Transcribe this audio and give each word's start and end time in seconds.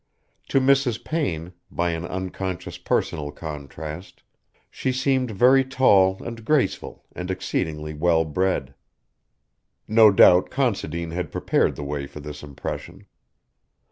To 0.49 0.59
Mrs. 0.59 1.03
Payne, 1.05 1.53
by 1.69 1.91
an 1.91 2.05
unconscious 2.07 2.79
personal 2.79 3.31
contrast, 3.31 4.23
she 4.71 4.91
seemed 4.91 5.29
very 5.29 5.63
tall 5.63 6.23
and 6.23 6.43
graceful 6.43 7.05
and 7.15 7.29
exceedingly 7.29 7.93
well 7.93 8.25
bred. 8.25 8.73
No 9.87 10.09
doubt 10.09 10.49
Considine 10.49 11.11
had 11.11 11.31
prepared 11.31 11.75
the 11.75 11.83
way 11.83 12.07
for 12.07 12.19
this 12.19 12.41
impression. 12.41 13.05